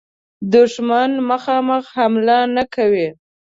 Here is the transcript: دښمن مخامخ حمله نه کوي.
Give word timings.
دښمن 0.53 1.11
مخامخ 1.29 1.83
حمله 1.97 2.39
نه 2.55 2.63
کوي. 2.73 3.07